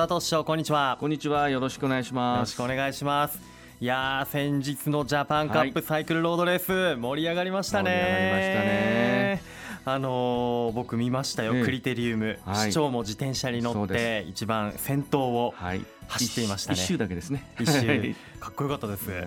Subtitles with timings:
[0.00, 0.96] 佐藤師匠こんにちは。
[0.98, 2.38] こんにちはよろしくお願いします。
[2.38, 3.38] よろしくお願いします。
[3.82, 7.90] いや先日のジャパンカップサイクルロードレース、盛り上がりましたね。
[7.90, 9.19] 盛り上がりましたね
[9.92, 15.54] あのー、僕見ましたよ、クリテリウム、はい、市長も自転車に乗って一番先頭を
[16.08, 17.44] 走っていましたね、一周だけですね。
[17.58, 18.14] 一周。
[18.40, 19.10] かっこよかったです。
[19.10, 19.22] いや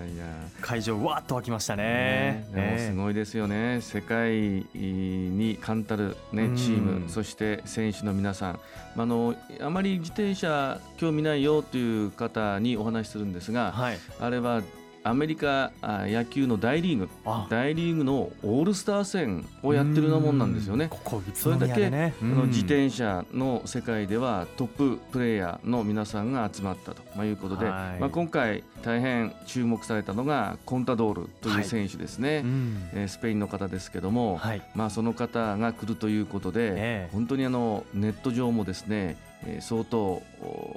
[0.60, 8.60] 会場わっと沸きましたね、ね、すごいですよね、世界に冠たるねチーム、そして選手の皆さん。
[8.96, 14.62] あのあまり自転車興味ないよという方にお話しするんですが、はい、あれは
[15.06, 17.08] アメリカ野球の大リーグ。
[17.50, 20.88] 大リーグのオールスター戦をやってるようなもんなんですよね。
[21.34, 40.22] それだけ、ね、の自転車の世界ではトッププレーヤーの皆さんが集まったということで、はい、まあ、今回大変注目されたのがコンタドールという選手ですね、はいえー、スペインの方ですけども、はい、まあ、その方が来るということで、えー、本当にあのネット上もですねえー、相当、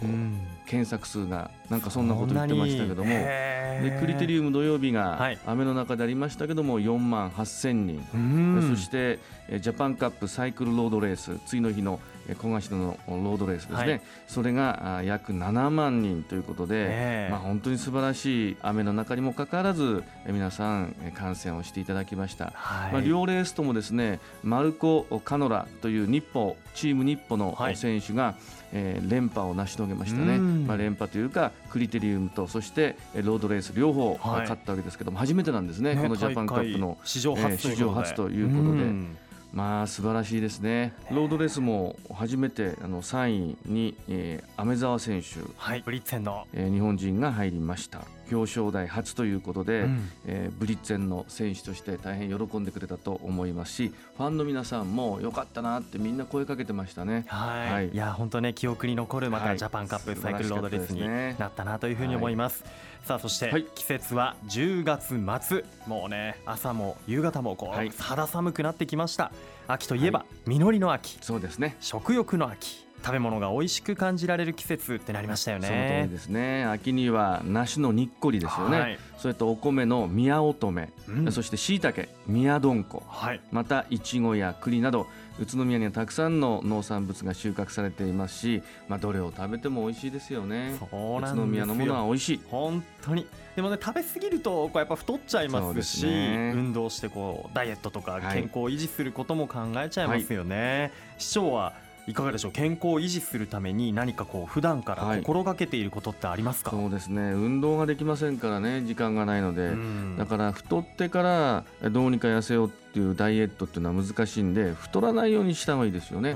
[0.01, 3.09] うん、検索数がなんかそんなこと言ってましたけども。
[3.09, 9.19] でクリテリウム土曜日が雨の中でありましたけども4万8000人、そして
[9.59, 11.99] ジャパンカップサイクルロードレース次の日の
[12.35, 28.35] 小賀のロードレースですね、はい、それが約7万人ということで、まあ、本当に素晴らしい雨の中にもかかわらず皆さん観戦をしていただきました、はい、まあ、両レースともですねマルコ・カノラという日本チーム日本の選手が、はい
[28.73, 39.26] えー、連覇を成し遂げましたね、まあ、連覇というかクリテリウムとそしてロードレース両方勝ったわけですけども、初めてなんですね、このジャパンカップの史上初ということで。
[39.53, 48.05] まあ素晴らしいですね、ロードレースも初めてあの3位に、えー、飴澤選手、はい、ブリッツェンの、えー、日本人が入りました。
[48.31, 57.25] 表彰台初ということで、うん、えー、ブリッツェンの選手として大変喜んでくれたと思いますしファンの皆さんも良かったなってみんな声かけてましたね。
[57.27, 61.01] はい、はい、いや本当ね記憶に残るまたジャパンカップサイクルロードレースに
[61.39, 62.63] なったなというふうに思います。
[62.63, 65.63] はい、さあそして、はい、季節は10月末。
[65.87, 69.31] もうね朝も夕方もこう、肌寒くなってきました。
[69.67, 71.17] 秋といえば、実りの秋。
[71.21, 71.75] そうですね。
[71.81, 75.67] 食欲の秋食べ物が美味しく感じられる季節ってなりましたよね。
[75.67, 76.65] その通りですね。
[76.65, 78.79] 秋には梨のにっこりですよね。
[78.81, 85.07] はい、それとお米の宮乙女、うん、そして椎茸、宮どんこ、はい、またいちごや栗など
[85.39, 90.75] 宇都宮にはたくさんの農産物が収穫されていますし、まあどれを食べても美味しいですよね。
[90.77, 92.41] そうなん宇都宮のものは美味しい。
[92.49, 93.25] 本当に。
[93.55, 100.81] でもね食べ過ぎるとこうやっぱ太っちゃいますし、ね、運動してこうダイエットとか健康を維持することも考えちゃいますよね。
[100.81, 102.51] はい、市長はいかがでしょう？
[102.51, 107.33] 健康を維持するために何かこう普段から心がけていることってありますか、はい、そうですね。
[107.33, 109.71] 運動ができませんからね時間がないので、
[110.17, 116.35] だから太ってからどうにか痩せようっていうダイエットっていうのは難しいんで太らないようにした方がいいですよね。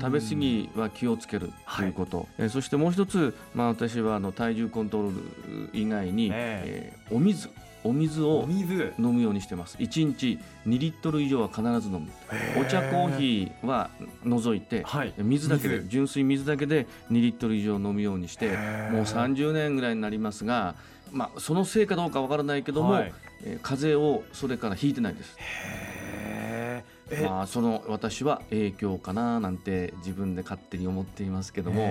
[0.00, 7.50] 食べ過ぎは気をつけるということ、はい、えそしてもう一つ、まあ、私はあの体重コントロール以外に、えー、お水
[7.82, 8.48] お水を
[8.98, 9.76] 飲むようにしてます。
[9.78, 12.08] 1日2リットル以上は必ず飲む。
[12.60, 13.90] お茶コーヒーは
[14.24, 18.56] 除いて、はい、水だけで純粋水だけで2リットル以上飲むようにしてもう
[19.02, 20.74] 30年ぐらいになりますが、
[21.12, 23.12] まあ、そのせいかどうかわからないけども、はい、
[23.44, 25.36] えー、風邪をそれからひいてないです。
[27.22, 31.88] まあ、その私は影響かななんて自分で勝手に思っていますけども、は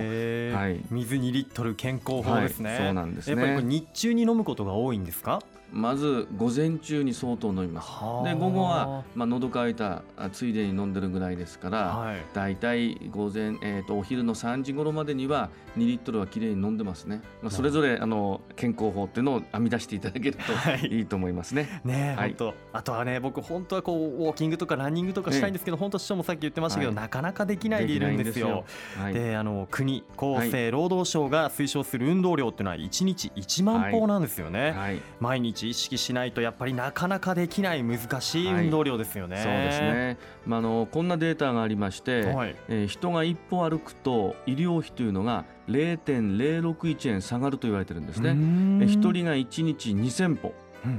[0.68, 3.42] い、水2リットル健康法ですね、はい、そうなんですね。
[3.42, 5.40] やっぱり日中に飲むことが多いんですか？
[5.72, 7.88] まず午前中に相当飲みます。
[8.24, 21.00] で午後は、まあ、喉乾いたついでに飲んでるぐらいですから、はい、だいたい午前、えーと、お昼の3時頃までには2リットルはきれいに飲んでますね、まあ、それぞれあの健康法っていうのを編み出していただけるとい。
[21.00, 21.80] いと思いますね。
[21.84, 22.54] ね、はい、本当。
[22.72, 28.64] あとはね僕本当はこうウォーキングとかランニングとかしたいんですけど、ね、本当師匠もさっき言ってましたけど、はい、なかなかできないでいるんですよ。
[29.12, 34.74] で、はい、あの国厚生労働省が推奨する運動量っていうのは1日1万歩なんですよね。
[35.20, 39.36] 毎日意識しないとやっぱりなかなかできない難しい運動量ですよね。
[39.36, 40.18] はい、そうですね。
[40.44, 48.86] まああのこんなデータがありまして、はい、えー、人が一歩歩くと医療費というのが0.061円下がると言われてるんですね。
[48.86, 50.54] 一人が1日2000歩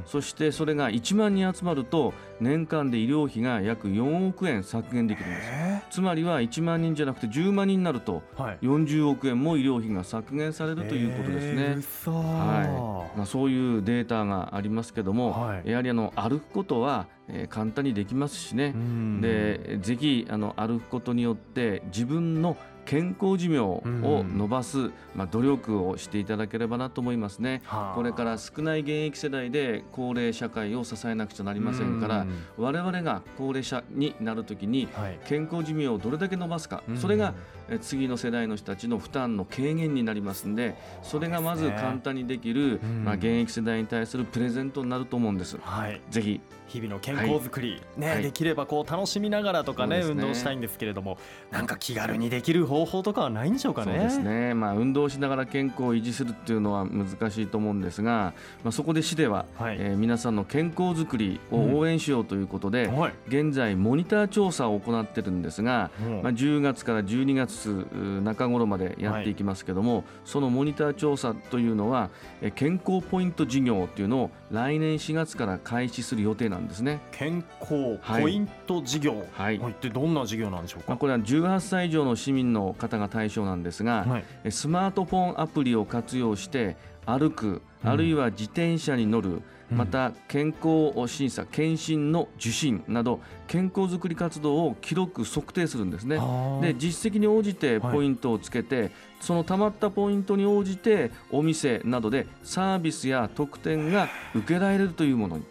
[0.05, 5.49] そしてそれが1万人集まると年間で医療費が約4億円削減できるんです。
[5.89, 8.21] つまりは1万人じゃなくて10万人になると
[8.61, 11.81] 40億円も医療費が削減されるということですね、
[12.11, 13.17] はい。
[13.17, 18.73] まあ、そういうデータがありますけども、はい、やはりあの歩くことはえー、簡単にできますしね、
[19.21, 27.61] でぜひあの歩くことによって自分の健康寿命を伸ばす、まあ、努力をしていただければなと思いますね、
[27.93, 32.25] これから少ない現役世代で高齢社会を支えなくちゃなりませんから
[32.57, 34.87] 我々が高齢者になるときに
[35.27, 37.33] 健康寿命をどれだけ伸ばすか、それが
[37.81, 45.57] 次の世代の人たちの負担の軽減になりますんでそれがまず簡単にできる、まあ、現役世代に対するプレゼントになると思うんです。
[45.61, 46.41] はい、ぜひ。
[46.67, 51.17] 日々の健康づくり、はい、ね、はい、できればこう楽しみながらとかね、ね、運動したいんですけれども
[51.49, 53.93] なんか気軽にできる方法とかはないんでしょうかね。
[53.93, 72.09] そうですね、まあ、運動しながら健康を維持するっていうのは難しいと思うんですが、まあ、そこで市では、はい、えー、皆さんの健康づくりを応援しようということで、うんはい、現在モニター調査を行ってるんですが、うん、まあ、10月から12月中頃までやっていきますけども、そのモニター調査というのは
[72.55, 77.01] 健康ポイント事業というのを来年4月から開始する予定なんですね。
[77.11, 96.19] 健康ポイント事業、はい、はい、ってどんな事業なんでしょうか、まあ、これは18歳以上の市民の方が対象なんですが、はい、スマートフォンアプリを活用して歩く、あるいは自転車に乗る、うん、また健康審査、検診の受診など健康づくり活動を記録、測定するんですね。
[96.61, 105.43] で実績に応じてポイントをつけて、はい、そのたまったポイントに応じてお店などでサービスや特典が受けられるというものに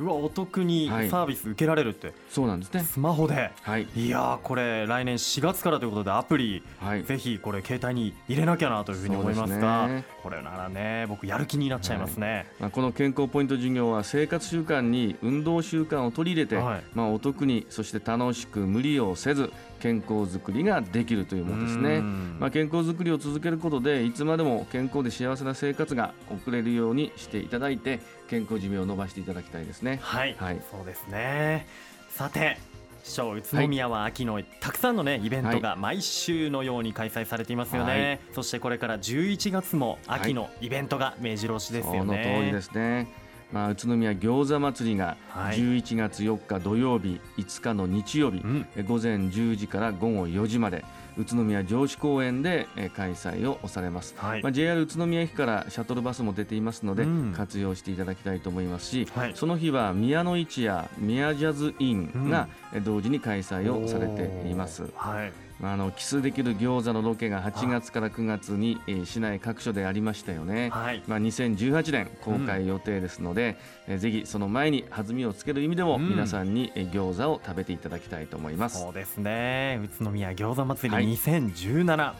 [0.00, 2.80] うわお得にサービス受けられるって、はい、そうなんですね。
[2.80, 16.56] スマホで、はい、いやこれ来年4月からということでアプリ、はい、ぜひこれ携帯に入れなきゃなというふうに思いますが、ね、これならね僕やる気になっちゃいますね、はい、まあ、この健康ポイント事業は生活習慣に運動習慣を取り入れて、
[16.94, 19.52] まあ、お得にそして楽しく無理をせず
[19.84, 28.00] 健康づくりができるというものですね、まあ、健康づくりを続けることでいつまでも健康で幸せな生活が送れるようにしていただいて
[28.30, 30.00] 健康寿命を伸ばしていただきたいですね。
[30.02, 31.66] はい、はい、そうですね。
[32.08, 32.56] さて
[33.02, 50.84] 市長宇都宮は秋のたくさんのねイベントが毎週のように開催されていますよね、はい、そしてこれから11月も秋のイベントが目白押しですよね、その通りですねまあ、宇都宮餃子祭りが11月4日土曜日、5日の日曜日、うん、午前10時から午後4時まで
[51.16, 58.86] 宇都宮城址公園で開催をされます、はい、まあ、JR 宇都宮駅からシャトルバスも出ていますので、うん、活用していただきたいと思います。
[58.86, 62.48] し、はい、その日は宮の市や宮ジャズインが
[62.84, 64.84] 同時に開催をされています。
[64.94, 65.32] はい
[65.72, 73.56] あの奇数できる餃子のロケが8月から9月に、えー、市内各所でありましたよね、はい、まあ、2018年公開予定ですので、
[73.88, 78.80] うん、えー、ぜひその前に弾みをつける意味でも、皆さんに、えー、餃子を食べていただきたいと思います。
[78.80, 79.80] そうですね。
[79.84, 82.14] 宇都宮餃子祭り2017、は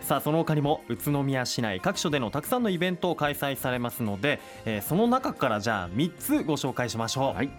[0.00, 7.34] い、さあその他にも宇都宮市内各所でのたくさんのイベントを開催されますので、えー、その中からじゃあ3つご紹介しましょう。
[7.34, 7.50] はい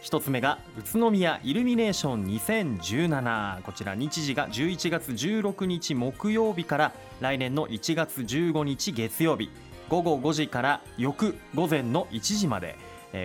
[0.00, 9.50] 一つ目が宇都宮イルミネーション2017こちら日時が11月16日木曜日から来年の1月15日月曜日。
[9.88, 12.76] 午後5時から翌午前の1時まで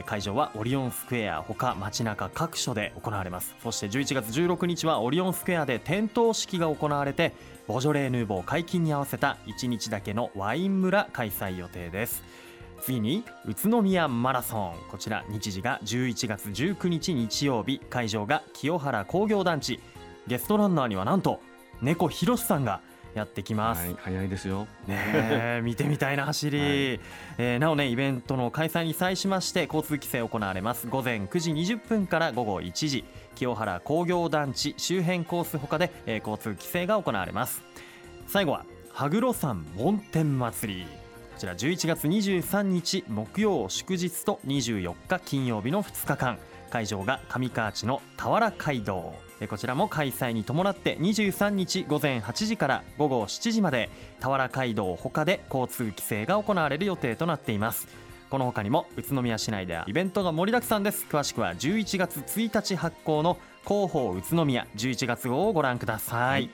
[0.06, 3.56] 会場はオリオンスクエアほか街中各所で行われます。
[3.62, 7.34] そして11月16日はオリオンスクエアで点灯式が行われて
[7.68, 12.24] ボジョレーヌーボー解禁に合わせた1日だけのワイン村開催予定です。
[12.82, 17.80] 次に宇都宮マラソンこちら日時が11月19日日曜日。
[17.90, 19.80] 会場が清原工業団地。
[20.28, 21.40] ゲストランナーにはなんと
[21.82, 22.82] 猫ひろしさんが
[23.14, 24.68] やってきます、はい、早いですよ。
[24.88, 26.70] ね 見てみたいな走り、はい、
[27.38, 30.88] えー、なおねイベントの開催に際しまして交通規制行われます。
[30.88, 33.04] 午前9時20分から午後1時。
[33.36, 37.62] 清原工業団地周辺コースほかで、えー、交通規制が行われます。
[38.28, 41.01] 最後は羽黒山門天祭り
[41.42, 46.38] ちら11月23日木曜祝日と24日金曜日の2日間。
[46.70, 49.14] 会場が上河内の俵街道。
[49.50, 53.90] こちらも開催に伴って23日午前8時から午後7時まで
[54.22, 57.88] 俵街道ほかで交通規制が行われる予定となっています。
[58.30, 61.06] この他にも宇都宮市内ではイベントが盛りだくさんです。
[61.10, 66.50] 詳しくは11月1日発行の広報宇都宮11月号をご覧ください、はい、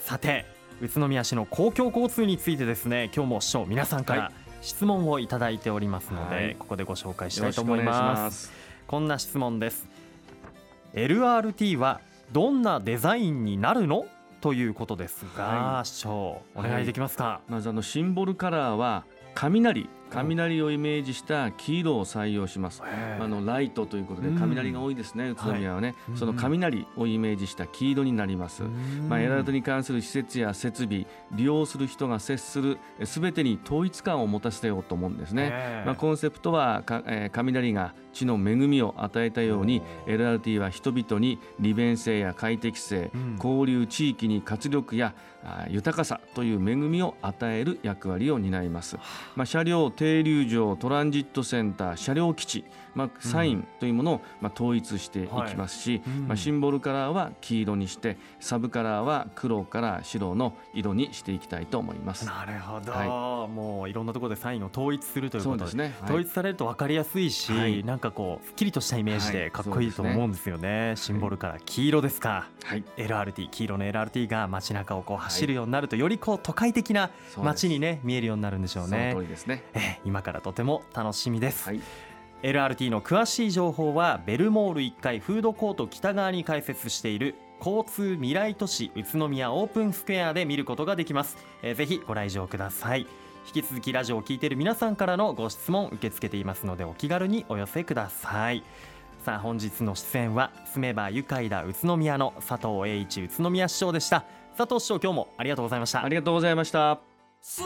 [0.00, 8.52] さて宇都宮市の公共交通についてですね今日も市長皆さんから質問をいただいておりますので、はい、ここでご紹介したいと思います。
[8.86, 9.88] こんな質問です。
[10.94, 12.00] LRT は
[12.32, 14.06] どんなデザインになるの？
[14.40, 19.04] ということですが、はい、市長お願いできますか、はい、まずあのシンボルカラーは
[19.34, 28.62] 雷雷をイメージした黄色を採用します、あのライトということで雷が多いですね、宇都宮はね、はい、その雷をイメージした黄色になります、
[29.08, 45.14] まあ、エラートに関する施設や設備利用する人が接するすべてに統一感を持たせようと思うんですね、まあ、コンセプトはか、えー、雷が地の恵みを与えたように LRT は人々に利便性や快適性、うん、交流地域に活力や
[45.68, 48.96] 豊かさという恵みを与える役割を担います、
[49.36, 56.16] まあ、車両停留場トランジットセンター車両基地、まあ、サインというものをまあ統一していきますし、はい。
[56.16, 62.26] うん、まあ、シンボルカラーは黄色にしてサブカラーは黒から白の色にしていきたいと思います。
[62.26, 63.08] なるほど、はい、
[63.52, 65.70] もういろんなところでサインを統一するということで。
[65.70, 79.10] すね、はい、統一されると分かりやすいし、はい、なんかこうすっきりとしたイメージでかっこいいと思うんですよね,、シンボルカラー黄色ですか、はい、LRT 黄色の LRT が街中をこう走るようになるとよりこう都会的な街にね見えるようになるんでしょうね。
[79.12, 81.80] その通りですね、え今からとても楽しみです、はい。
[82.42, 93.06] LRT の詳しい情報はベルモール1階フードコート北側に開設している交通未来都市宇都宮オープンスクエアで見ることができます、えー、ぜひご来場ください。
[93.46, 98.62] 引き続きラジオを聞いている皆さんからのご質問受け付けていますのでお気軽にお寄せください。
[99.24, 104.24] さあ本日の出演は住めば愉快だ宇都宮の佐藤栄一宇都宮市長でした。
[104.56, 106.04] 佐藤市長今日もありがとうございました。
[106.04, 107.15] ありがとうございました
[107.48, 107.64] 住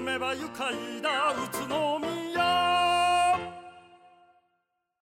[0.00, 1.30] めば愉快だ。
[1.30, 1.89] 宇都